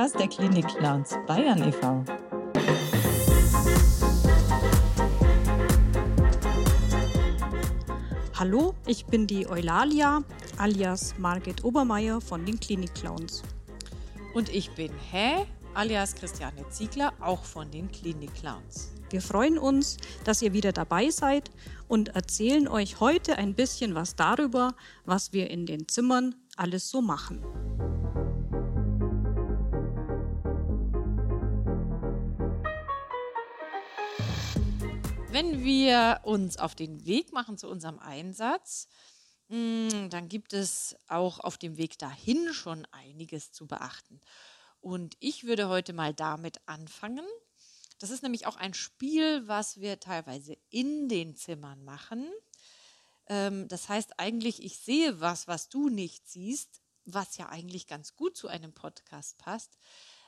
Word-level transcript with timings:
Podcast 0.00 0.18
der 0.18 0.28
Klinik 0.28 0.66
Clowns 0.78 1.14
Bayern 1.26 1.62
e.V. 1.62 2.02
Hallo, 8.34 8.74
ich 8.86 9.04
bin 9.04 9.26
die 9.26 9.46
Eulalia, 9.46 10.24
alias 10.56 11.14
Margit 11.18 11.64
Obermeier 11.64 12.22
von 12.22 12.46
den 12.46 12.58
Klinik 12.58 12.94
Clowns. 12.94 13.42
Und 14.32 14.48
ich 14.48 14.70
bin 14.70 14.90
Hä, 15.10 15.44
alias 15.74 16.14
Christiane 16.14 16.66
Ziegler, 16.70 17.12
auch 17.20 17.44
von 17.44 17.70
den 17.70 17.92
Klinik 17.92 18.34
Clowns. 18.36 18.92
Wir 19.10 19.20
freuen 19.20 19.58
uns, 19.58 19.98
dass 20.24 20.40
ihr 20.40 20.54
wieder 20.54 20.72
dabei 20.72 21.10
seid 21.10 21.50
und 21.88 22.08
erzählen 22.14 22.68
euch 22.68 23.00
heute 23.00 23.36
ein 23.36 23.52
bisschen 23.52 23.94
was 23.94 24.16
darüber, 24.16 24.74
was 25.04 25.34
wir 25.34 25.50
in 25.50 25.66
den 25.66 25.88
Zimmern 25.88 26.36
alles 26.56 26.88
so 26.88 27.02
machen. 27.02 27.44
Wenn 35.40 35.64
wir 35.64 36.20
uns 36.24 36.58
auf 36.58 36.74
den 36.74 37.06
Weg 37.06 37.32
machen 37.32 37.56
zu 37.56 37.66
unserem 37.66 37.98
Einsatz, 37.98 38.88
mm, 39.48 40.10
dann 40.10 40.28
gibt 40.28 40.52
es 40.52 40.96
auch 41.08 41.40
auf 41.40 41.56
dem 41.56 41.78
Weg 41.78 41.98
dahin 41.98 42.52
schon 42.52 42.86
einiges 42.90 43.50
zu 43.50 43.66
beachten. 43.66 44.20
Und 44.82 45.16
ich 45.18 45.44
würde 45.44 45.70
heute 45.70 45.94
mal 45.94 46.12
damit 46.12 46.60
anfangen, 46.66 47.24
das 47.98 48.10
ist 48.10 48.22
nämlich 48.22 48.44
auch 48.44 48.56
ein 48.56 48.74
Spiel, 48.74 49.48
was 49.48 49.80
wir 49.80 49.98
teilweise 49.98 50.58
in 50.68 51.08
den 51.08 51.34
Zimmern 51.36 51.84
machen. 51.84 52.30
Ähm, 53.26 53.66
das 53.66 53.88
heißt 53.88 54.20
eigentlich, 54.20 54.62
ich 54.62 54.76
sehe 54.76 55.22
was, 55.22 55.48
was 55.48 55.70
du 55.70 55.88
nicht 55.88 56.28
siehst, 56.28 56.82
was 57.06 57.38
ja 57.38 57.48
eigentlich 57.48 57.86
ganz 57.86 58.14
gut 58.14 58.36
zu 58.36 58.48
einem 58.48 58.74
Podcast 58.74 59.38
passt. 59.38 59.78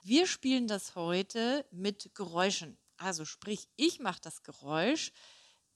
Wir 0.03 0.27
spielen 0.27 0.69
das 0.69 0.95
heute 0.95 1.67
mit 1.70 2.14
Geräuschen. 2.14 2.79
Also 3.03 3.25
sprich, 3.25 3.69
ich 3.77 3.98
mache 3.98 4.20
das 4.20 4.45
Geräusch, 4.45 5.12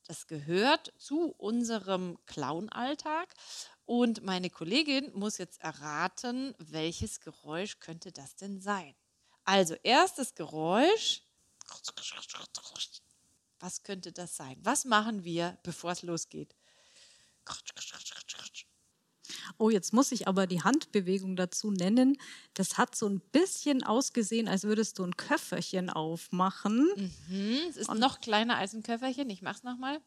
das 0.05 0.28
gehört 0.28 0.92
zu 0.96 1.32
unserem 1.32 2.19
Clown-Alltag 2.27 3.34
und 3.84 4.22
meine 4.22 4.48
Kollegin 4.48 5.10
muss 5.12 5.38
jetzt 5.38 5.60
erraten, 5.60 6.54
welches 6.58 7.20
Geräusch 7.20 7.80
könnte 7.80 8.12
das 8.12 8.36
denn 8.36 8.60
sein. 8.60 8.94
Also 9.44 9.74
erstes 9.82 10.34
Geräusch 10.36 11.22
was 13.58 13.82
könnte 13.82 14.12
das 14.12 14.36
sein? 14.36 14.56
Was 14.62 14.84
machen 14.84 15.24
wir, 15.24 15.58
bevor 15.64 15.91
es 15.91 16.02
losgeht? 16.02 16.54
Oh, 19.58 19.70
jetzt 19.70 19.92
muss 19.92 20.12
ich 20.12 20.28
aber 20.28 20.47
die 20.47 20.62
Handbewegung 20.62 21.36
dazu 21.36 21.70
nennen. 21.70 22.19
Das 22.55 22.78
hat 22.78 22.94
so 22.94 23.08
ein 23.08 23.20
bisschen 23.33 23.83
ausgesehen, 23.83 24.48
als 24.48 24.64
würdest 24.64 24.98
du 24.98 25.05
ein 25.05 25.16
Köfferchen 25.16 25.91
aufmachen. 25.91 27.12
Mhm, 27.28 27.58
es 27.69 27.77
ist 27.77 27.88
Und 27.88 27.98
noch 27.98 28.20
kleiner 28.20 28.56
als 28.56 28.75
ein 28.75 28.83
Köfferchen. 28.83 29.30
Ich 29.30 29.42
mach's 29.42 29.62
nochmal. 29.62 30.00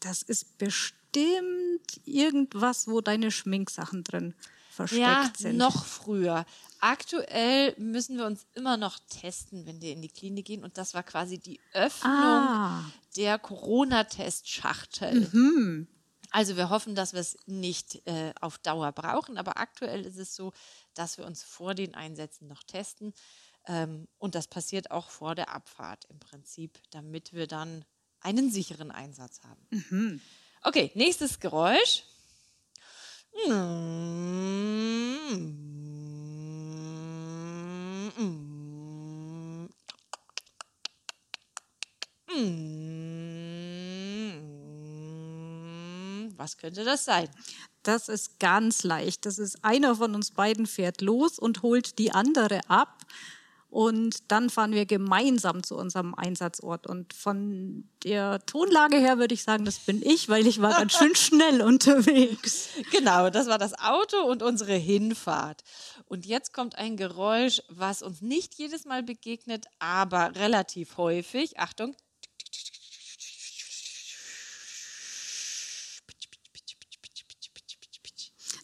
Das 0.00 0.22
ist 0.22 0.58
bestimmt 0.58 2.00
irgendwas, 2.04 2.88
wo 2.88 3.00
deine 3.00 3.30
Schminksachen 3.30 4.04
drin 4.04 4.34
versteckt 4.78 5.00
ja, 5.00 5.32
sind. 5.36 5.56
Noch 5.56 5.84
früher. 5.84 6.46
Aktuell 6.80 7.74
müssen 7.78 8.16
wir 8.16 8.26
uns 8.26 8.46
immer 8.54 8.76
noch 8.76 8.98
testen, 9.08 9.66
wenn 9.66 9.80
wir 9.80 9.92
in 9.92 10.02
die 10.02 10.08
Klinik 10.08 10.46
gehen. 10.46 10.62
Und 10.62 10.78
das 10.78 10.94
war 10.94 11.02
quasi 11.02 11.38
die 11.38 11.60
Öffnung 11.72 12.12
ah. 12.12 12.84
der 13.16 13.38
Corona-Testschachtel. 13.38 15.28
Mhm. 15.32 15.88
Also 16.30 16.56
wir 16.56 16.68
hoffen, 16.70 16.94
dass 16.94 17.12
wir 17.12 17.20
es 17.20 17.36
nicht 17.46 18.06
äh, 18.06 18.32
auf 18.40 18.58
Dauer 18.58 18.92
brauchen, 18.92 19.38
aber 19.38 19.58
aktuell 19.58 20.04
ist 20.04 20.18
es 20.18 20.34
so, 20.34 20.52
dass 20.94 21.18
wir 21.18 21.24
uns 21.24 21.42
vor 21.42 21.74
den 21.74 21.94
Einsätzen 21.94 22.48
noch 22.48 22.62
testen. 22.62 23.14
Ähm, 23.66 24.08
und 24.18 24.34
das 24.34 24.46
passiert 24.46 24.90
auch 24.90 25.10
vor 25.10 25.34
der 25.34 25.54
Abfahrt 25.54 26.04
im 26.06 26.18
Prinzip, 26.18 26.80
damit 26.90 27.32
wir 27.32 27.46
dann 27.46 27.84
einen 28.20 28.50
sicheren 28.50 28.90
Einsatz 28.90 29.40
haben. 29.42 29.66
Mhm. 29.70 30.20
Okay, 30.62 30.90
nächstes 30.94 31.40
Geräusch. 31.40 32.04
Was 46.38 46.56
könnte 46.56 46.84
das 46.84 47.04
sein? 47.04 47.28
Das 47.82 48.08
ist 48.08 48.38
ganz 48.38 48.84
leicht. 48.84 49.26
Das 49.26 49.38
ist 49.38 49.64
einer 49.64 49.96
von 49.96 50.14
uns 50.14 50.30
beiden 50.30 50.66
fährt 50.66 51.00
los 51.00 51.38
und 51.38 51.62
holt 51.62 51.98
die 51.98 52.12
andere 52.12 52.60
ab. 52.68 53.04
Und 53.70 54.30
dann 54.30 54.48
fahren 54.48 54.72
wir 54.72 54.86
gemeinsam 54.86 55.62
zu 55.62 55.76
unserem 55.76 56.14
Einsatzort. 56.14 56.86
Und 56.86 57.12
von 57.12 57.88
der 58.02 58.38
Tonlage 58.46 58.96
her 58.96 59.18
würde 59.18 59.34
ich 59.34 59.42
sagen, 59.42 59.66
das 59.66 59.80
bin 59.80 60.00
ich, 60.02 60.28
weil 60.30 60.46
ich 60.46 60.62
war 60.62 60.72
ganz 60.72 60.96
schön 60.96 61.14
schnell 61.16 61.60
unterwegs. 61.60 62.68
Genau, 62.92 63.28
das 63.28 63.46
war 63.46 63.58
das 63.58 63.78
Auto 63.78 64.22
und 64.22 64.42
unsere 64.42 64.74
Hinfahrt. 64.74 65.64
Und 66.06 66.24
jetzt 66.24 66.54
kommt 66.54 66.78
ein 66.78 66.96
Geräusch, 66.96 67.60
was 67.68 68.02
uns 68.02 68.22
nicht 68.22 68.54
jedes 68.54 68.86
Mal 68.86 69.02
begegnet, 69.02 69.66
aber 69.80 70.34
relativ 70.36 70.96
häufig. 70.96 71.58
Achtung. 71.58 71.94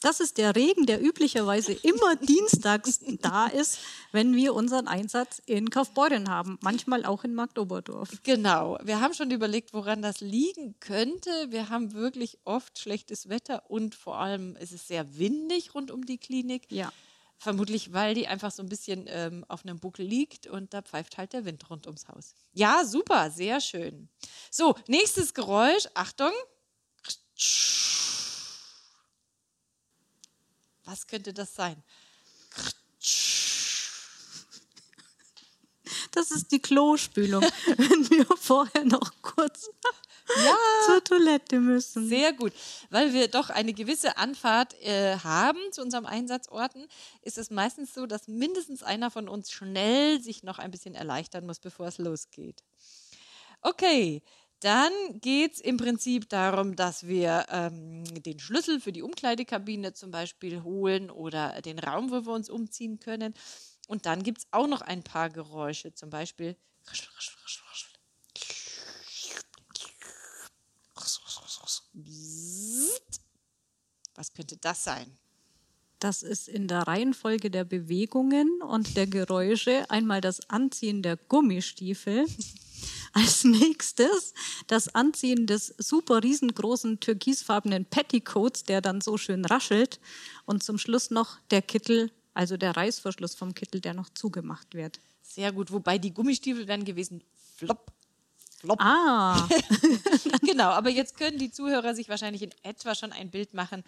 Das 0.04 0.20
ist 0.20 0.36
der 0.36 0.54
Regen, 0.54 0.84
der 0.84 1.02
üblicherweise 1.02 1.72
immer 1.72 2.14
dienstags 2.16 3.00
da 3.22 3.46
ist, 3.46 3.78
wenn 4.12 4.36
wir 4.36 4.52
unseren 4.52 4.86
Einsatz 4.86 5.40
in 5.46 5.70
Kaufbeuren 5.70 6.28
haben, 6.28 6.58
manchmal 6.60 7.06
auch 7.06 7.24
in 7.24 7.34
Marktoberdorf. 7.34 8.10
Genau. 8.22 8.78
Wir 8.84 9.00
haben 9.00 9.14
schon 9.14 9.30
überlegt, 9.30 9.72
woran 9.72 10.02
das 10.02 10.20
liegen 10.20 10.78
könnte. 10.78 11.30
Wir 11.48 11.70
haben 11.70 11.94
wirklich 11.94 12.36
oft 12.44 12.78
schlechtes 12.78 13.30
Wetter 13.30 13.70
und 13.70 13.94
vor 13.94 14.18
allem 14.18 14.56
ist 14.56 14.72
es 14.72 14.86
sehr 14.86 15.16
windig 15.16 15.74
rund 15.74 15.90
um 15.90 16.04
die 16.04 16.18
Klinik. 16.18 16.70
Ja. 16.70 16.92
Vermutlich, 17.38 17.94
weil 17.94 18.14
die 18.14 18.26
einfach 18.26 18.50
so 18.50 18.62
ein 18.62 18.68
bisschen 18.68 19.06
ähm, 19.08 19.46
auf 19.48 19.64
einem 19.64 19.78
Buckel 19.78 20.04
liegt 20.04 20.46
und 20.46 20.74
da 20.74 20.82
pfeift 20.82 21.16
halt 21.16 21.32
der 21.32 21.46
Wind 21.46 21.70
rund 21.70 21.86
ums 21.86 22.08
Haus. 22.08 22.34
Ja, 22.52 22.84
super, 22.84 23.30
sehr 23.30 23.58
schön. 23.58 24.10
So, 24.50 24.74
nächstes 24.86 25.32
Geräusch. 25.32 25.88
Achtung. 25.94 26.32
Was 30.84 31.06
könnte 31.06 31.32
das 31.32 31.54
sein? 31.54 31.82
Das 36.12 36.30
ist 36.30 36.52
die 36.52 36.60
Klospülung, 36.60 37.42
wenn 37.76 38.10
wir 38.10 38.26
vorher 38.36 38.84
noch 38.84 39.10
kurz 39.20 39.68
ja, 40.28 40.56
zur 40.86 41.04
Toilette 41.04 41.58
müssen. 41.58 42.08
Sehr 42.08 42.32
gut. 42.32 42.52
Weil 42.90 43.12
wir 43.12 43.28
doch 43.28 43.50
eine 43.50 43.72
gewisse 43.72 44.16
Anfahrt 44.16 44.74
äh, 44.82 45.18
haben 45.18 45.58
zu 45.72 45.82
unserem 45.82 46.06
Einsatzorten, 46.06 46.86
ist 47.22 47.38
es 47.38 47.50
meistens 47.50 47.94
so, 47.94 48.06
dass 48.06 48.28
mindestens 48.28 48.82
einer 48.82 49.10
von 49.10 49.28
uns 49.28 49.50
schnell 49.50 50.20
sich 50.20 50.42
noch 50.42 50.58
ein 50.58 50.70
bisschen 50.70 50.94
erleichtern 50.94 51.46
muss, 51.46 51.58
bevor 51.58 51.88
es 51.88 51.98
losgeht. 51.98 52.62
Okay, 53.60 54.22
dann 54.60 54.92
geht 55.20 55.54
es 55.54 55.60
im 55.60 55.76
Prinzip 55.76 56.28
darum, 56.28 56.74
dass 56.76 57.06
wir 57.06 57.46
ähm, 57.50 58.04
den 58.22 58.38
Schlüssel 58.38 58.80
für 58.80 58.92
die 58.92 59.02
Umkleidekabine 59.02 59.92
zum 59.92 60.10
Beispiel 60.10 60.62
holen 60.62 61.10
oder 61.10 61.60
den 61.62 61.78
Raum, 61.78 62.10
wo 62.10 62.24
wir 62.24 62.32
uns 62.32 62.48
umziehen 62.48 62.98
können. 62.98 63.34
Und 63.88 64.06
dann 64.06 64.22
gibt 64.22 64.38
es 64.38 64.46
auch 64.50 64.66
noch 64.66 64.80
ein 64.80 65.02
paar 65.02 65.28
Geräusche, 65.28 65.92
zum 65.92 66.10
Beispiel. 66.10 66.56
Was 74.14 74.32
könnte 74.32 74.56
das 74.56 74.84
sein? 74.84 75.18
Das 75.98 76.22
ist 76.22 76.48
in 76.48 76.68
der 76.68 76.82
Reihenfolge 76.82 77.50
der 77.50 77.64
Bewegungen 77.64 78.60
und 78.62 78.96
der 78.96 79.06
Geräusche 79.06 79.88
einmal 79.90 80.20
das 80.20 80.48
Anziehen 80.50 81.02
der 81.02 81.16
Gummistiefel. 81.16 82.26
Als 83.14 83.44
nächstes 83.44 84.34
das 84.66 84.92
Anziehen 84.94 85.46
des 85.46 85.72
super 85.78 86.22
riesengroßen 86.22 86.98
türkisfarbenen 86.98 87.84
Petticoats, 87.84 88.64
der 88.64 88.80
dann 88.80 89.00
so 89.00 89.16
schön 89.16 89.44
raschelt. 89.44 90.00
Und 90.46 90.64
zum 90.64 90.78
Schluss 90.78 91.10
noch 91.10 91.38
der 91.50 91.62
Kittel, 91.62 92.10
also 92.34 92.56
der 92.56 92.76
Reißverschluss 92.76 93.36
vom 93.36 93.54
Kittel, 93.54 93.80
der 93.80 93.94
noch 93.94 94.10
zugemacht 94.10 94.74
wird. 94.74 94.98
Sehr 95.22 95.52
gut, 95.52 95.70
wobei 95.70 95.98
die 95.98 96.12
Gummistiefel 96.12 96.66
wären 96.66 96.84
gewesen 96.84 97.22
flop. 97.56 97.92
Flop. 98.58 98.80
Ah. 98.80 99.48
genau, 100.42 100.70
aber 100.70 100.90
jetzt 100.90 101.16
können 101.16 101.38
die 101.38 101.50
Zuhörer 101.50 101.94
sich 101.94 102.08
wahrscheinlich 102.08 102.42
in 102.42 102.50
etwa 102.62 102.94
schon 102.94 103.12
ein 103.12 103.30
Bild 103.30 103.54
machen, 103.54 103.84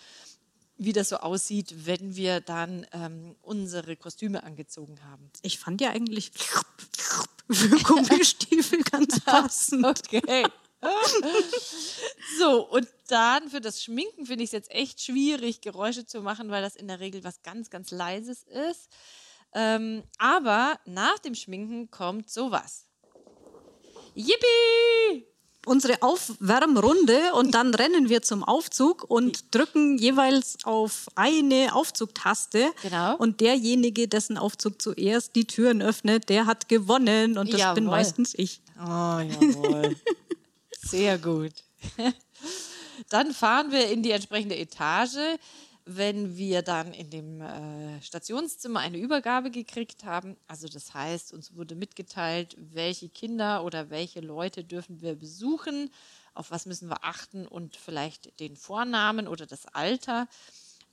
wie 0.79 0.93
das 0.93 1.09
so 1.09 1.17
aussieht, 1.17 1.87
wenn 1.87 2.15
wir 2.15 2.41
dann 2.41 2.87
ähm, 2.93 3.35
unsere 3.43 3.97
Kostüme 3.97 4.45
angezogen 4.45 5.03
haben. 5.05 5.31
Ich 5.43 5.59
fand 5.59 5.81
ja 5.81 5.91
eigentlich 5.91 6.31
für 7.51 7.77
Gummistiefel 7.79 8.83
ganz 8.83 9.21
passend. 9.25 9.85
okay. 9.85 10.45
So, 12.39 12.69
und 12.69 12.89
dann 13.09 13.49
für 13.49 13.61
das 13.61 13.83
Schminken 13.83 14.27
finde 14.27 14.45
ich 14.45 14.49
es 14.49 14.53
jetzt 14.53 14.71
echt 14.71 15.01
schwierig, 15.01 15.61
Geräusche 15.61 16.07
zu 16.07 16.21
machen, 16.21 16.51
weil 16.51 16.63
das 16.63 16.77
in 16.77 16.87
der 16.89 17.01
Regel 17.01 17.25
was 17.25 17.43
ganz, 17.43 17.71
ganz 17.71 17.91
Leises 17.91 18.43
ist. 18.45 18.89
Ähm, 19.55 20.03
aber 20.19 20.79
nach 20.85 21.19
dem 21.21 21.35
Schminken 21.35 21.91
kommt 21.91 22.31
sowas. 22.31 22.89
Yippie! 24.15 25.27
Unsere 25.67 26.01
Aufwärmrunde 26.01 27.35
und 27.35 27.53
dann 27.53 27.75
rennen 27.75 28.09
wir 28.09 28.23
zum 28.23 28.45
Aufzug 28.45 29.03
und 29.03 29.53
drücken 29.53 29.99
jeweils 29.99 30.59
auf 30.63 31.09
eine 31.17 31.75
Aufzugtaste. 31.75 32.71
Genau. 32.83 33.17
Und 33.17 33.41
derjenige, 33.41 34.07
dessen 34.07 34.39
Aufzug 34.39 34.81
zuerst 34.81 35.35
die 35.35 35.45
Türen 35.45 35.83
öffnet, 35.83 36.29
der 36.29 36.47
hat 36.47 36.69
gewonnen. 36.69 37.37
Und 37.37 37.53
das 37.53 37.75
bin 37.75 37.85
Jawohl. 37.85 37.97
meistens 37.99 38.33
ich. 38.35 38.61
Oh, 38.79 39.19
jawohl. 39.19 39.97
Sehr 40.81 41.19
gut. 41.19 41.53
Dann 43.09 43.33
fahren 43.33 43.73
wir 43.73 43.89
in 43.91 44.05
die 44.05 44.13
entsprechende 44.13 44.57
Etage. 44.57 45.19
Wenn 45.89 46.37
wir 46.37 46.63
dann 46.63 46.93
in 46.93 47.11
dem 47.11 47.41
äh, 47.41 48.03
Stationszimmer 48.03 48.81
eine 48.81 48.99
Übergabe 48.99 49.53
gekriegt 49.53 50.05
haben, 50.05 50.37
also 50.49 50.67
das 50.67 50.95
heißt, 50.95 51.33
uns 51.33 51.55
wurde 51.55 51.77
mitgeteilt, 51.77 52.57
welche 52.59 53.09
Kinder 53.09 53.65
oder 53.65 53.89
welche 53.89 54.21
Leute 54.21 54.65
dürfen 54.65 55.01
wir 55.01 55.15
besuchen, 55.15 55.91
auf 56.35 56.51
was 56.51 56.67
müssen 56.67 56.91
wir 56.91 57.05
achten 57.05 57.47
und 57.47 57.77
vielleicht 57.77 58.41
den 58.41 58.57
Vornamen 58.57 59.29
oder 59.29 59.47
das 59.47 59.67
Alter, 59.67 60.27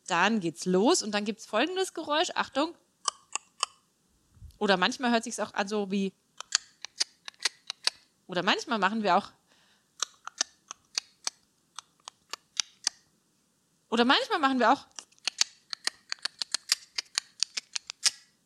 dann 0.06 0.40
geht's 0.40 0.66
los 0.66 1.01
und 1.01 1.12
dann 1.12 1.25
gibt 1.25 1.39
es 1.39 1.48
folgendes 1.48 1.96
Geräusch. 1.96 2.30
Achtung. 2.36 2.75
Oder 4.60 4.78
manchmal 4.78 5.12
hört 5.12 5.24
sich 5.24 5.42
auch 5.42 5.56
an 5.56 5.68
so 5.68 5.89
wie 5.89 6.13
oder 8.28 8.44
manchmal 8.44 8.80
machen 8.80 9.04
wir 9.04 9.18
auch. 9.18 9.31
Oder 13.94 14.06
manchmal 14.06 14.40
machen 14.40 14.57
wir 14.57 14.74
auch. 14.74 14.88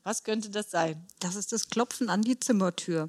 Was 0.03 0.25
könnte 0.25 0.49
das 0.49 0.71
sein? 0.71 1.07
Das 1.21 1.37
ist 1.37 1.53
das 1.53 1.69
Klopfen 1.69 2.09
an 2.09 2.21
die 2.21 2.37
Zimmertür. 2.37 3.07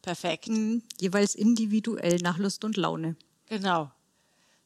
Perfekt. 0.00 0.48
Mhm. 0.48 0.82
Jeweils 0.98 1.34
individuell 1.34 2.20
nach 2.22 2.38
Lust 2.38 2.64
und 2.64 2.78
Laune. 2.78 3.16
Genau. 3.50 3.90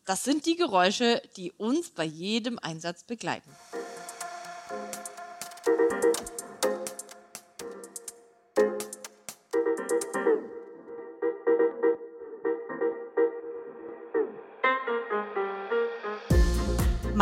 Das 0.04 0.22
sind 0.22 0.46
die 0.46 0.54
Geräusche, 0.54 1.20
die 1.36 1.50
uns 1.50 1.90
bei 1.90 2.04
jedem 2.04 2.60
Einsatz 2.60 3.02
begleiten. 3.02 3.50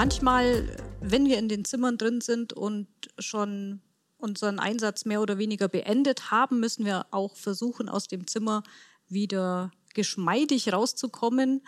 Manchmal, 0.02 0.67
wenn 1.02 1.26
wir 1.26 1.37
in 1.37 1.50
den 1.50 1.67
Zimmern 1.67 1.99
drin 1.99 2.23
sind 2.23 2.55
und 2.55 2.88
schon 3.19 3.82
unseren 4.17 4.58
Einsatz 4.58 5.05
mehr 5.05 5.20
oder 5.20 5.37
weniger 5.37 5.69
beendet 5.69 6.31
haben, 6.31 6.58
müssen 6.58 6.87
wir 6.87 7.05
auch 7.11 7.37
versuchen, 7.37 7.91
aus 7.91 8.08
dem 8.08 8.26
Zimmer 8.26 8.62
wieder 9.11 9.70
geschmeidig 9.93 10.73
rauszukommen. 10.73 11.61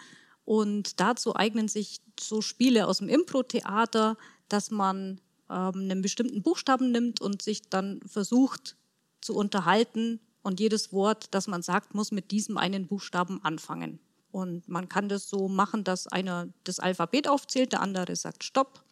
Und 0.47 0.99
dazu 0.99 1.37
eignen 1.37 1.69
sich 1.69 2.01
so 2.19 2.41
Spiele 2.41 2.87
aus 2.87 3.01
dem 3.01 3.11
Impro-Theater, 3.11 4.17
dass 4.49 4.71
man 4.71 5.21
ähm, 5.51 5.75
einen 5.75 6.01
bestimmten 6.01 6.43
Buchstaben 6.43 6.91
nimmt 6.91 7.21
und 7.21 7.43
sich 7.43 7.69
dann 7.69 8.01
versucht 8.07 8.79
zu 9.21 9.35
unterhalten. 9.35 10.21
Und 10.41 10.59
jedes 10.59 10.91
Wort, 10.91 11.35
das 11.35 11.49
man 11.49 11.61
sagt, 11.61 11.95
muss 11.95 12.13
mit 12.13 12.31
diesem 12.31 12.57
einen 12.57 12.87
Buchstaben 12.87 13.45
anfangen. 13.45 14.01
Und 14.33 14.67
man 14.67 14.89
kann 14.89 15.09
das 15.09 15.29
so 15.29 15.47
machen, 15.47 15.85
dass 15.85 16.07
einer 16.07 16.49
das 16.65 16.81
Alphabet 16.81 17.29
aufzählt, 17.29 17.73
der 17.73 17.83
andere 17.83 18.17
sagt 18.17 18.43
Stopp, 18.43 18.83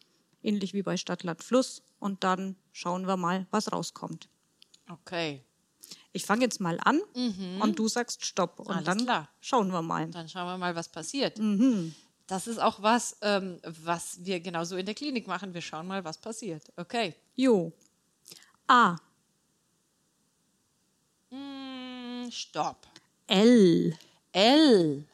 ähnlich 0.43 0.73
wie 0.73 0.83
bei 0.83 0.97
Stadt, 0.97 1.23
Land, 1.23 1.43
Fluss. 1.43 1.81
Und 1.99 2.23
dann 2.23 2.55
schauen 2.71 3.07
wir 3.07 3.17
mal, 3.17 3.47
was 3.51 3.71
rauskommt. 3.71 4.29
Okay. 4.87 5.43
Ich 6.13 6.25
fange 6.25 6.43
jetzt 6.43 6.59
mal 6.61 6.79
an 6.83 7.01
und 7.59 7.77
du 7.79 7.87
sagst 7.87 8.23
Stopp. 8.25 8.59
Und 8.59 8.69
Alles 8.69 8.85
dann 8.85 8.97
klar. 8.99 9.29
schauen 9.39 9.71
wir 9.71 9.81
mal. 9.81 10.09
Dann 10.09 10.29
schauen 10.29 10.45
wir 10.45 10.57
mal, 10.57 10.75
was 10.75 10.89
passiert. 10.89 11.39
Das 12.27 12.47
ist 12.47 12.59
auch 12.59 12.81
was, 12.81 13.17
ähm, 13.21 13.59
was 13.63 14.23
wir 14.23 14.39
genauso 14.39 14.77
in 14.77 14.85
der 14.85 14.95
Klinik 14.95 15.27
machen. 15.27 15.53
Wir 15.53 15.61
schauen 15.61 15.87
mal, 15.87 16.03
was 16.03 16.17
passiert. 16.17 16.71
Okay. 16.77 17.15
Jo. 17.35 17.73
A. 18.67 18.95
Mm, 21.29 22.29
stopp. 22.29 22.87
L. 23.27 23.97
L. 24.33 25.07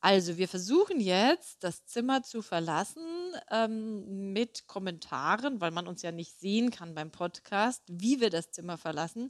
Also 0.00 0.38
wir 0.38 0.48
versuchen 0.48 0.98
jetzt, 0.98 1.62
das 1.62 1.84
Zimmer 1.84 2.22
zu 2.22 2.40
verlassen 2.40 3.04
ähm, 3.50 4.32
mit 4.32 4.66
Kommentaren, 4.66 5.60
weil 5.60 5.72
man 5.72 5.86
uns 5.86 6.00
ja 6.00 6.10
nicht 6.10 6.38
sehen 6.40 6.70
kann 6.70 6.94
beim 6.94 7.10
Podcast, 7.10 7.82
wie 7.86 8.20
wir 8.20 8.30
das 8.30 8.50
Zimmer 8.50 8.78
verlassen. 8.78 9.28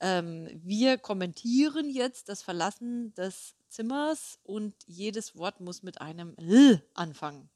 Ähm, 0.00 0.48
wir 0.64 0.96
kommentieren 0.96 1.90
jetzt 1.90 2.30
das 2.30 2.42
Verlassen 2.42 3.12
des 3.14 3.54
Zimmers 3.68 4.38
und 4.44 4.74
jedes 4.86 5.36
Wort 5.36 5.60
muss 5.60 5.82
mit 5.82 6.00
einem 6.00 6.34
L 6.36 6.82
anfangen. 6.94 7.50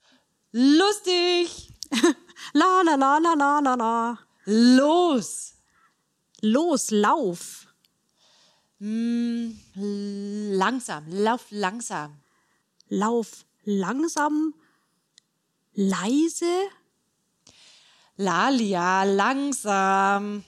Lustig! 0.50 1.72
La 2.52 2.82
la 2.84 2.96
la 2.96 3.18
la 3.18 3.34
la 3.34 3.60
la 3.60 3.74
la. 3.74 4.18
Los! 4.44 5.54
Los, 6.42 6.90
lauf. 6.90 7.68
Mm, 8.80 9.52
langsam, 9.74 11.04
lauf 11.08 11.46
langsam. 11.50 12.21
Lauf 12.94 13.46
langsam, 13.64 14.52
leise, 15.72 16.68
Lalia, 18.18 19.04
langsam. 19.04 20.44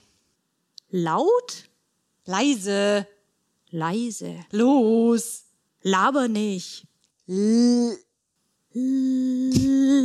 laut, 0.91 1.69
Leise. 2.25 3.07
leise. 3.71 4.45
Los. 4.51 5.45
Laber 5.81 6.27
nicht. 6.27 6.85
L 7.27 7.97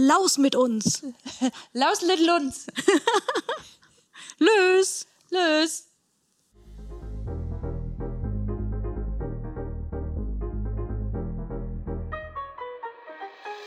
Laus 0.08 0.38
mit 0.38 0.56
uns. 0.56 1.02
Laus 1.74 2.00
Little 2.00 2.34
uns. 2.36 2.66
Lös. 4.38 5.06
Los. 5.28 5.89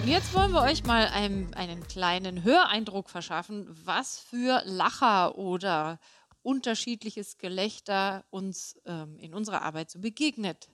Jetzt 0.06 0.34
wollen 0.34 0.52
wir 0.52 0.62
euch 0.62 0.84
mal 0.84 1.08
einen, 1.08 1.54
einen 1.54 1.88
kleinen 1.88 2.44
Höreindruck 2.44 3.10
verschaffen, 3.10 3.68
was 3.86 4.20
für 4.20 4.62
Lacher 4.66 5.38
oder 5.38 6.00
unterschiedliches 6.42 7.38
Gelächter 7.38 8.26
uns 8.30 8.78
ähm, 8.86 9.18
in 9.20 9.34
unserer 9.34 9.62
Arbeit 9.62 9.90
so 9.90 10.00
begegnet. 10.00 10.70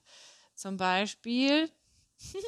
Zum 0.54 0.76
Beispiel 0.76 1.70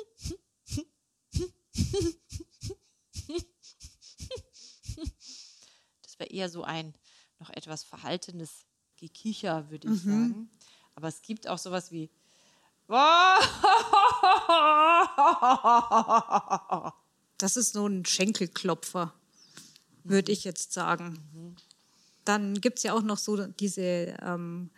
Das 6.02 6.18
wäre 6.18 6.30
eher 6.30 6.48
so 6.48 6.64
ein 6.64 6.94
noch 7.38 7.50
etwas 7.50 7.84
verhaltenes 7.84 8.66
Gekicher, 8.96 9.70
würde 9.70 9.88
ich 9.92 10.00
sagen. 10.02 10.50
Aber 10.94 11.08
es 11.08 11.22
gibt 11.22 11.48
auch 11.48 11.58
sowas 11.58 11.90
wie 11.90 12.10
Das 17.38 17.56
ist 17.56 17.72
so 17.72 17.87
ein 17.88 18.04
Schenkelklopfer, 18.04 19.12
würde 20.04 20.30
ich 20.30 20.44
jetzt 20.44 20.72
sagen. 20.72 21.56
Dann 22.25 22.61
gibt 22.61 22.78
es 22.78 22.84
ja 22.84 22.94
auch 22.94 23.02
noch 23.02 23.18
so 23.18 23.46
diese 23.46 23.82
ähm, 23.82 24.70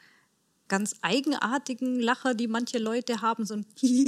ganz 0.67 0.97
eigenartigen 1.03 2.01
Lacher, 2.01 2.33
die 2.33 2.49
manche 2.49 2.79
Leute 2.79 3.21
haben. 3.21 3.45
So 3.45 3.55
ein 3.55 3.67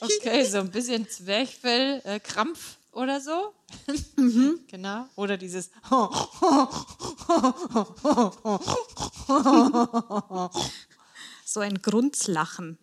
Okay, 0.00 0.44
so 0.44 0.58
ein 0.58 0.70
bisschen 0.70 1.08
Zwerchfell, 1.08 2.00
äh, 2.04 2.20
oder 2.92 3.20
so. 3.20 3.52
genau. 4.68 5.06
Oder 5.14 5.36
dieses 5.36 5.70
so 11.44 11.60
ein 11.60 11.80
Grunzlachen. 11.82 12.78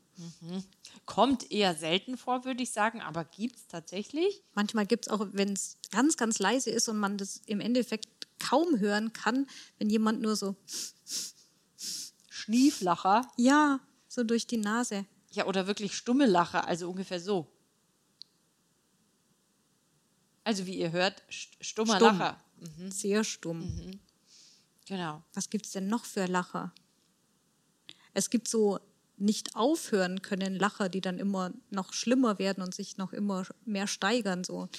kommt 1.05 1.51
eher 1.51 1.75
selten 1.75 2.17
vor, 2.17 2.45
würde 2.45 2.63
ich 2.63 2.71
sagen, 2.71 3.01
aber 3.01 3.25
gibt 3.25 3.57
es 3.57 3.67
tatsächlich. 3.67 4.43
Manchmal 4.53 4.85
gibt 4.85 5.07
es 5.07 5.11
auch, 5.11 5.27
wenn 5.33 5.53
es 5.53 5.77
ganz, 5.91 6.17
ganz 6.17 6.39
leise 6.39 6.69
ist 6.69 6.87
und 6.87 6.97
man 6.97 7.17
das 7.17 7.41
im 7.45 7.59
Endeffekt 7.59 8.07
kaum 8.39 8.79
hören 8.79 9.11
kann, 9.13 9.47
wenn 9.77 9.89
jemand 9.89 10.21
nur 10.21 10.35
so, 10.35 10.55
Schnieflacher. 12.29 13.27
ja, 13.37 13.79
so 14.07 14.23
durch 14.23 14.47
die 14.47 14.57
Nase. 14.57 15.05
Ja, 15.31 15.45
oder 15.47 15.67
wirklich 15.67 15.95
stumme 15.97 16.25
Lacher, 16.25 16.65
also 16.67 16.89
ungefähr 16.89 17.19
so. 17.19 17.51
Also 20.43 20.65
wie 20.67 20.77
ihr 20.77 20.91
hört, 20.91 21.21
st- 21.29 21.55
stummer 21.59 21.95
Stumm. 21.97 22.19
Lacher. 22.19 22.37
Sehr 22.89 23.23
stumm. 23.23 23.99
Genau. 24.87 25.23
Was 25.33 25.49
gibt 25.49 25.65
es 25.65 25.71
denn 25.71 25.87
noch 25.87 26.05
für 26.05 26.25
Lacher? 26.25 26.73
Es 28.13 28.29
gibt 28.29 28.47
so 28.47 28.79
nicht 29.17 29.55
aufhören 29.55 30.21
können, 30.21 30.55
Lacher, 30.55 30.89
die 30.89 31.01
dann 31.01 31.17
immer 31.19 31.51
noch 31.69 31.93
schlimmer 31.93 32.37
werden 32.37 32.63
und 32.63 32.75
sich 32.75 32.97
noch 32.97 33.13
immer 33.13 33.45
mehr 33.65 33.87
steigern. 33.87 34.43
So. 34.43 34.69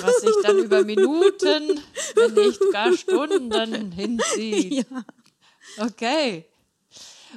Was 0.00 0.20
sich 0.20 0.36
dann 0.42 0.58
über 0.58 0.84
Minuten, 0.84 1.80
wenn 2.14 2.34
nicht 2.34 2.60
gar 2.72 2.96
Stunden 2.96 3.92
hinzieht. 3.92 4.86
Ja. 4.90 5.04
Okay. 5.78 6.46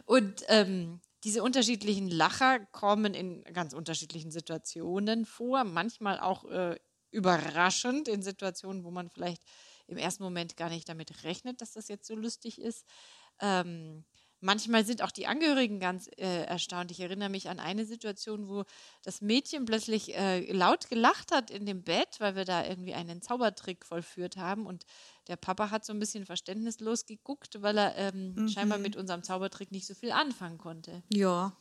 Und 0.05 0.43
ähm, 0.47 1.01
diese 1.23 1.43
unterschiedlichen 1.43 2.09
Lacher 2.09 2.59
kommen 2.67 3.13
in 3.13 3.43
ganz 3.53 3.73
unterschiedlichen 3.73 4.31
Situationen 4.31 5.25
vor, 5.25 5.63
manchmal 5.63 6.19
auch 6.19 6.45
äh, 6.45 6.77
überraschend 7.11 8.07
in 8.07 8.21
Situationen, 8.21 8.83
wo 8.83 8.91
man 8.91 9.09
vielleicht 9.09 9.43
im 9.87 9.97
ersten 9.97 10.23
Moment 10.23 10.55
gar 10.57 10.69
nicht 10.69 10.87
damit 10.87 11.23
rechnet, 11.23 11.61
dass 11.61 11.73
das 11.73 11.87
jetzt 11.87 12.05
so 12.07 12.15
lustig 12.15 12.61
ist. 12.61 12.85
Ähm, 13.41 14.05
manchmal 14.41 14.85
sind 14.85 15.01
auch 15.01 15.11
die 15.11 15.27
Angehörigen 15.27 15.79
ganz 15.79 16.07
äh, 16.17 16.43
erstaunt. 16.43 16.91
Ich 16.91 16.99
erinnere 16.99 17.29
mich 17.29 17.49
an 17.49 17.59
eine 17.59 17.85
Situation, 17.85 18.47
wo 18.47 18.63
das 19.03 19.21
Mädchen 19.21 19.65
plötzlich 19.65 20.15
äh, 20.15 20.51
laut 20.51 20.89
gelacht 20.89 21.31
hat 21.31 21.51
in 21.51 21.65
dem 21.65 21.83
Bett, 21.83 22.19
weil 22.19 22.35
wir 22.35 22.45
da 22.45 22.65
irgendwie 22.65 22.93
einen 22.93 23.21
Zaubertrick 23.21 23.85
vollführt 23.85 24.37
haben 24.37 24.65
und 24.65 24.85
der 25.27 25.35
Papa 25.35 25.69
hat 25.69 25.85
so 25.85 25.93
ein 25.93 25.99
bisschen 25.99 26.25
verständnislos 26.25 27.05
geguckt, 27.05 27.61
weil 27.61 27.77
er 27.77 27.95
ähm, 27.97 28.47
scheinbar 28.49 28.79
mit 28.79 28.95
unserem 28.95 29.23
Zaubertrick 29.23 29.71
nicht 29.71 29.85
so 29.85 29.93
viel 29.93 30.11
anfangen 30.11 30.57
konnte. 30.57 31.03
ja. 31.09 31.55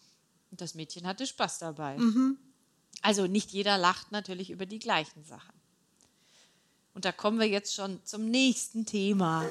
Und 0.51 0.63
das 0.63 0.75
Mädchen 0.75 1.07
hatte 1.07 1.27
Spaß 1.27 1.59
dabei. 1.59 1.99
Also 3.03 3.27
nicht 3.27 3.51
jeder 3.51 3.77
lacht 3.77 4.13
natürlich 4.13 4.51
über 4.51 4.65
die 4.65 4.79
gleichen 4.79 5.23
Sachen. 5.25 5.53
Und 6.95 7.05
da 7.05 7.13
kommen 7.13 7.39
wir 7.39 7.47
jetzt 7.47 7.75
schon 7.75 8.05
zum 8.05 8.31
nächsten 8.31 8.87
Thema. 8.87 9.45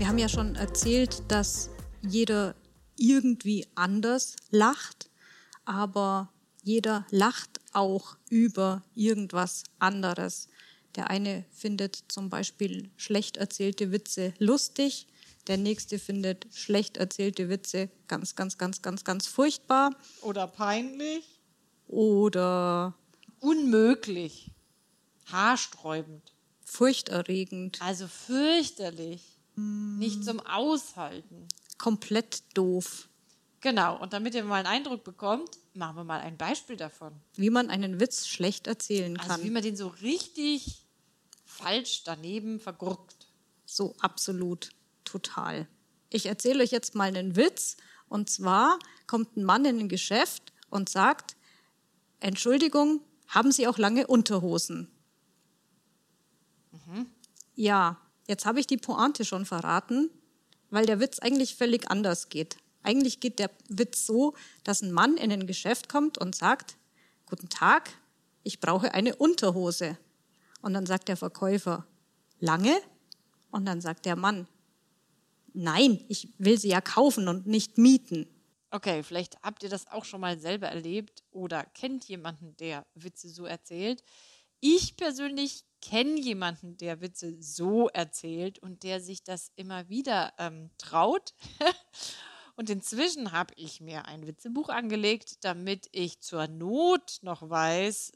Wir 0.00 0.08
haben 0.08 0.16
ja 0.16 0.30
schon 0.30 0.54
erzählt, 0.56 1.22
dass 1.28 1.68
jeder 2.00 2.54
irgendwie 2.96 3.66
anders 3.74 4.34
lacht, 4.48 5.10
aber 5.66 6.32
jeder 6.62 7.04
lacht 7.10 7.60
auch 7.74 8.16
über 8.30 8.82
irgendwas 8.94 9.64
anderes. 9.78 10.48
Der 10.96 11.10
eine 11.10 11.44
findet 11.52 12.02
zum 12.08 12.30
Beispiel 12.30 12.88
schlecht 12.96 13.36
erzählte 13.36 13.92
Witze 13.92 14.32
lustig, 14.38 15.06
der 15.48 15.58
nächste 15.58 15.98
findet 15.98 16.46
schlecht 16.50 16.96
erzählte 16.96 17.50
Witze 17.50 17.90
ganz, 18.08 18.34
ganz, 18.36 18.56
ganz, 18.56 18.80
ganz, 18.80 19.04
ganz 19.04 19.26
furchtbar 19.26 19.90
Oder 20.22 20.46
peinlich? 20.46 21.26
oder 21.88 22.94
Unmöglich. 23.40 24.50
Haarsträubend. 25.30 26.32
furchterregend, 26.64 27.82
Also 27.82 28.06
fürchterlich. 28.08 29.36
Nicht 29.98 30.24
zum 30.24 30.40
Aushalten. 30.40 31.46
komplett 31.78 32.42
doof. 32.54 33.08
Genau, 33.60 34.00
und 34.00 34.12
damit 34.12 34.34
ihr 34.34 34.44
mal 34.44 34.56
einen 34.56 34.66
Eindruck 34.66 35.04
bekommt, 35.04 35.58
machen 35.74 35.96
wir 35.96 36.04
mal 36.04 36.20
ein 36.20 36.36
Beispiel 36.38 36.76
davon. 36.76 37.12
Wie 37.36 37.50
man 37.50 37.68
einen 37.70 38.00
Witz 38.00 38.26
schlecht 38.26 38.66
erzählen 38.66 39.16
Also 39.18 39.28
kann. 39.34 39.42
wie 39.44 39.50
man 39.50 39.62
den 39.62 39.76
so 39.76 39.88
richtig 39.88 40.86
falsch 41.44 42.02
daneben 42.04 42.58
vergurkt. 42.60 43.28
So 43.66 43.94
absolut, 44.00 44.70
total. 45.04 45.68
Ich 46.08 46.26
erzähle 46.26 46.62
euch 46.64 46.70
jetzt 46.70 46.94
mal 46.94 47.08
einen 47.08 47.36
Witz. 47.36 47.76
Und 48.08 48.28
zwar 48.30 48.78
kommt 49.06 49.36
ein 49.36 49.44
Mann 49.44 49.64
in 49.64 49.78
ein 49.78 49.88
Geschäft 49.88 50.52
und 50.70 50.88
sagt, 50.88 51.36
Entschuldigung, 52.18 53.00
haben 53.28 53.52
Sie 53.52 53.68
auch 53.68 53.78
lange 53.78 54.06
Unterhosen? 54.06 54.90
Ja, 57.54 58.00
jetzt 58.30 58.46
habe 58.46 58.60
ich 58.60 58.66
die 58.66 58.78
Pointe 58.78 59.26
schon 59.26 59.44
verraten, 59.44 60.08
weil 60.70 60.86
der 60.86 61.00
Witz 61.00 61.18
eigentlich 61.18 61.56
völlig 61.56 61.90
anders 61.90 62.30
geht. 62.30 62.56
Eigentlich 62.82 63.20
geht 63.20 63.38
der 63.38 63.50
Witz 63.68 64.06
so, 64.06 64.34
dass 64.64 64.80
ein 64.80 64.92
Mann 64.92 65.18
in 65.18 65.30
ein 65.30 65.46
Geschäft 65.46 65.90
kommt 65.90 66.16
und 66.16 66.34
sagt, 66.34 66.76
Guten 67.30 67.48
Tag, 67.48 67.92
ich 68.42 68.58
brauche 68.58 68.92
eine 68.92 69.14
Unterhose. 69.14 69.96
Und 70.62 70.74
dann 70.74 70.84
sagt 70.84 71.06
der 71.06 71.16
Verkäufer, 71.16 71.86
lange? 72.40 72.76
Und 73.52 73.66
dann 73.66 73.80
sagt 73.80 74.04
der 74.04 74.16
Mann, 74.16 74.48
nein, 75.52 76.04
ich 76.08 76.34
will 76.38 76.58
sie 76.58 76.70
ja 76.70 76.80
kaufen 76.80 77.28
und 77.28 77.46
nicht 77.46 77.78
mieten. 77.78 78.26
Okay, 78.72 79.04
vielleicht 79.04 79.40
habt 79.42 79.62
ihr 79.62 79.68
das 79.68 79.86
auch 79.86 80.04
schon 80.04 80.20
mal 80.20 80.40
selber 80.40 80.66
erlebt 80.66 81.22
oder 81.30 81.64
kennt 81.64 82.06
jemanden, 82.06 82.56
der 82.56 82.84
Witze 82.94 83.28
so 83.28 83.44
erzählt. 83.44 84.02
Ich 84.58 84.96
persönlich 84.96 85.64
kenne 85.80 86.18
jemanden, 86.18 86.76
der 86.76 87.00
Witze 87.00 87.36
so 87.40 87.88
erzählt 87.88 88.58
und 88.58 88.82
der 88.82 89.00
sich 89.00 89.22
das 89.22 89.52
immer 89.56 89.88
wieder 89.88 90.32
ähm, 90.38 90.70
traut. 90.78 91.34
und 92.56 92.70
inzwischen 92.70 93.32
habe 93.32 93.54
ich 93.56 93.80
mir 93.80 94.06
ein 94.06 94.26
Witzebuch 94.26 94.68
angelegt, 94.68 95.44
damit 95.44 95.88
ich 95.92 96.20
zur 96.20 96.46
Not 96.48 97.18
noch 97.22 97.48
weiß, 97.48 98.12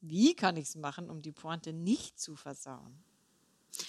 wie 0.00 0.34
kann 0.34 0.56
ich 0.56 0.68
es 0.68 0.76
machen, 0.76 1.10
um 1.10 1.22
die 1.22 1.32
Pointe 1.32 1.72
nicht 1.72 2.20
zu 2.20 2.36
versauen. 2.36 3.02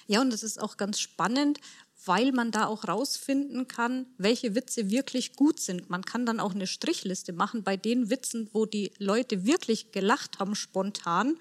Ja, 0.05 0.22
und 0.22 0.31
das 0.31 0.43
ist 0.43 0.60
auch 0.62 0.77
ganz 0.77 1.00
spannend, 1.00 1.60
weil 2.05 2.31
man 2.31 2.51
da 2.51 2.67
auch 2.67 2.88
rausfinden 2.88 3.67
kann, 3.67 4.05
welche 4.17 4.55
Witze 4.55 4.89
wirklich 4.89 5.36
gut 5.36 5.60
sind. 5.60 5.89
Man 5.89 6.03
kann 6.03 6.25
dann 6.25 6.39
auch 6.39 6.53
eine 6.53 6.67
Strichliste 6.67 7.34
machen 7.34 7.63
bei 7.63 7.77
den 7.77 8.10
Witzen, 8.10 8.50
wo 8.53 8.65
die 8.65 8.91
Leute 8.98 9.46
wirklich 9.46 9.91
gelacht 9.91 10.39
haben 10.39 10.55
spontan. 10.55 11.38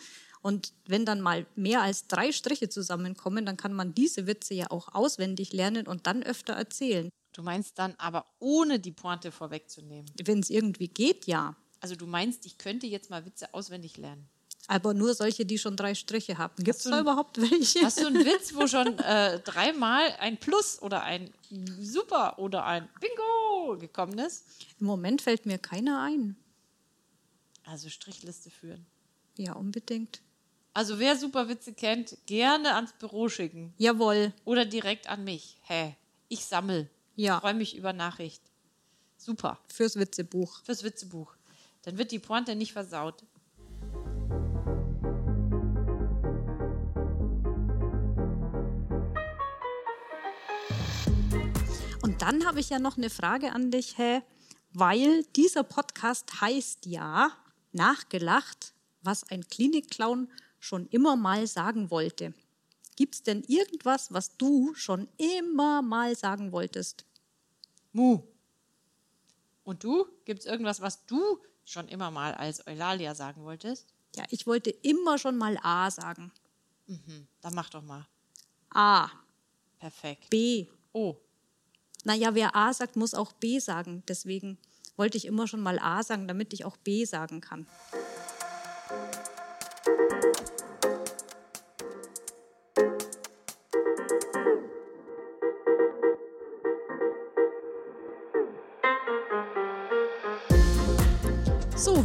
Und 0.47 0.73
wenn 0.87 1.05
dann 1.05 1.21
mal 1.21 1.45
mehr 1.57 1.83
als 1.83 2.07
drei 2.07 2.31
Striche 2.31 2.69
zusammenkommen, 2.69 3.45
dann 3.45 3.57
kann 3.57 3.73
man 3.73 3.97
diese 3.97 4.29
Witze 4.29 4.55
ja 4.55 4.71
auch 4.71 4.95
auswendig 4.95 5.53
lernen 5.53 5.89
und 5.89 6.07
dann 6.07 6.23
öfter 6.23 6.53
erzählen. 6.53 7.11
Du 7.33 7.43
meinst 7.43 7.81
dann 7.81 7.97
aber 7.99 8.27
ohne 8.39 8.79
die 8.79 8.93
Pointe 8.93 9.33
vorwegzunehmen. 9.33 10.09
Wenn 10.23 10.39
es 10.39 10.49
irgendwie 10.49 10.87
geht, 10.87 11.27
ja. 11.27 11.57
Also 11.81 11.97
du 11.97 12.07
meinst, 12.07 12.47
ich 12.47 12.59
könnte 12.59 12.87
jetzt 12.87 13.11
mal 13.11 13.27
Witze 13.27 13.53
auswendig 13.55 13.97
lernen. 13.97 14.29
Aber 14.69 14.95
nur 14.95 15.15
solche, 15.15 15.45
die 15.45 15.59
schon 15.59 15.77
drei 15.77 15.97
Striche 15.97 16.39
haben. 16.39 16.63
Gibt 16.63 16.79
es 16.79 16.85
da 16.85 17.01
überhaupt 17.01 17.41
welche? 17.41 17.81
Hast 17.83 18.01
du 18.01 18.07
einen 18.07 18.25
Witz, 18.25 18.55
wo 18.55 18.69
schon 18.69 19.01
äh, 19.01 19.41
dreimal 19.41 20.15
ein 20.21 20.39
Plus 20.39 20.81
oder 20.81 21.03
ein 21.03 21.35
Super 21.81 22.39
oder 22.39 22.65
ein 22.65 22.89
Bingo 23.01 23.79
gekommen 23.79 24.17
ist? 24.21 24.45
Im 24.79 24.87
Moment 24.87 25.23
fällt 25.23 25.45
mir 25.45 25.59
keiner 25.59 26.03
ein. 26.03 26.37
Also 27.65 27.89
Strichliste 27.89 28.51
führen. 28.51 28.87
Ja, 29.37 29.55
unbedingt. 29.55 30.23
Also 30.77 30.99
wer 30.99 31.17
Superwitze 31.17 31.73
kennt, 31.73 32.19
gerne 32.27 32.75
ans 32.75 32.93
Büro 32.93 33.31
schicken. 33.31 33.73
Jawohl. 33.79 34.35
Oder 34.45 34.67
direkt 34.67 35.09
an 35.09 35.25
mich. 35.25 35.57
Hä? 35.63 35.97
Ich 36.29 36.45
sammel. 36.45 36.91
Ja. 37.15 37.41
Freue 37.41 37.55
mich 37.55 37.79
über 37.79 37.95
Nachricht. 37.95 38.43
Super. 39.17 39.59
Fürs 39.73 39.97
Witzebuch. 39.97 40.63
Fürs 40.65 40.85
Witzebuch. 40.85 41.35
Dann 41.81 41.97
wird 41.97 42.13
die 42.13 42.19
Pointe 42.19 42.55
nicht 42.55 42.75
versaut. 42.75 43.25
Und 52.03 52.21
dann 52.21 52.45
habe 52.45 52.61
ich 52.61 52.69
ja 52.69 52.79
noch 52.79 52.99
eine 52.99 53.09
Frage 53.09 53.53
an 53.53 53.71
dich, 53.71 53.97
hä? 53.97 54.21
Weil 54.75 55.25
dieser 55.37 55.63
Podcast 55.63 56.43
heißt 56.43 56.85
ja 56.85 57.31
nachgelacht, 57.73 58.75
was 59.01 59.31
ein 59.31 59.49
Klinikclown 59.49 60.29
schon 60.59 60.87
immer 60.89 61.17
mal 61.17 61.47
sagen 61.47 61.91
wollte. 61.91 62.35
Gibt 62.97 63.15
es 63.15 63.23
denn 63.23 63.43
irgendwas, 63.45 64.13
was 64.13 64.37
du 64.37 64.75
schon 64.75 65.09
immer 65.19 65.83
mal 65.83 66.17
sagen 66.17 66.53
wolltest? 66.53 67.05
Mu. 67.93 68.23
Und 69.65 69.85
du? 69.85 70.07
Gibt 70.25 70.41
es 70.41 70.47
irgendwas, 70.47 70.81
was 70.81 71.05
du 71.07 71.39
schon 71.65 71.89
immer 71.89 72.11
mal 72.11 72.35
als 72.35 72.67
Eulalia 72.67 73.15
sagen 73.15 73.45
wolltest? 73.45 73.87
Ja, 74.15 74.25
ich 74.31 74.47
wollte 74.47 74.71
immer 74.71 75.19
schon 75.19 75.37
mal 75.37 75.59
A 75.63 75.91
sagen. 75.91 76.33
Hm, 76.87 77.27
dann 77.41 77.55
mach 77.55 77.69
doch 77.69 77.83
mal. 77.83 78.07
A, 78.71 79.11
Perfekt. 79.79 80.31
B. 80.31 80.67
Oh, 80.93 81.17
Naja, 82.05 82.35
wer 82.35 82.55
A 82.55 82.73
sagt, 82.73 82.97
muss 82.97 83.15
auch 83.15 83.33
B 83.33 83.59
sagen. 83.59 84.03
Deswegen 84.09 84.59
wollte 84.97 85.19
ich 85.19 85.27
immer 85.27 85.47
schon 85.47 85.61
mal 85.61 85.79
A 85.79 86.03
sagen, 86.03 86.29
damit 86.29 86.53
ich 86.53 86.65
auch 86.65 86.77
B 86.77 87.05
sagen 87.05 87.41
kann. 87.41 87.67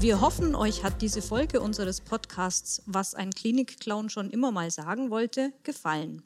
Wir 0.01 0.19
hoffen, 0.19 0.55
euch 0.55 0.83
hat 0.83 1.03
diese 1.03 1.21
Folge 1.21 1.61
unseres 1.61 2.01
Podcasts, 2.01 2.81
was 2.87 3.13
ein 3.13 3.29
Klinikclown 3.29 4.09
schon 4.09 4.31
immer 4.31 4.51
mal 4.51 4.71
sagen 4.71 5.11
wollte, 5.11 5.53
gefallen. 5.61 6.23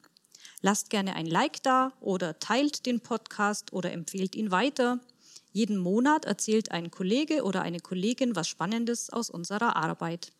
Lasst 0.61 0.89
gerne 0.89 1.13
ein 1.17 1.25
Like 1.25 1.61
da 1.61 1.91
oder 1.99 2.39
teilt 2.39 2.85
den 2.85 3.01
Podcast 3.01 3.73
oder 3.73 3.91
empfehlt 3.91 4.33
ihn 4.33 4.49
weiter. 4.49 5.01
Jeden 5.51 5.77
Monat 5.77 6.23
erzählt 6.23 6.71
ein 6.71 6.89
Kollege 6.89 7.43
oder 7.43 7.63
eine 7.63 7.81
Kollegin 7.81 8.33
was 8.33 8.47
Spannendes 8.47 9.09
aus 9.09 9.29
unserer 9.29 9.75
Arbeit. 9.75 10.31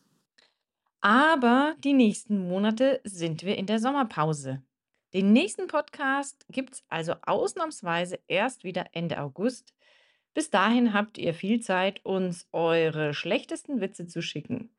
Aber 1.02 1.76
die 1.84 1.94
nächsten 1.94 2.48
Monate 2.48 3.02
sind 3.04 3.44
wir 3.44 3.58
in 3.58 3.66
der 3.66 3.80
Sommerpause. 3.80 4.64
Den 5.14 5.34
nächsten 5.34 5.68
Podcast 5.68 6.46
gibt 6.50 6.76
es 6.76 6.84
also 6.88 7.16
ausnahmsweise 7.22 8.18
erst 8.28 8.64
wieder 8.64 8.86
Ende 8.94 9.20
August. 9.20 9.75
Bis 10.36 10.52
dahin 10.52 10.94
habt 10.94 11.18
ihr 11.18 11.34
viel 11.34 11.62
Zeit, 11.62 12.04
uns 12.04 12.48
eure 12.52 13.14
schlechtesten 13.14 13.80
Witze 13.80 14.06
zu 14.06 14.22
schicken. 14.22 14.76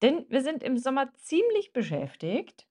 Denn 0.00 0.24
wir 0.30 0.40
sind 0.42 0.62
im 0.62 0.78
Sommer 0.78 1.12
ziemlich 1.18 1.74
beschäftigt. 1.74 2.66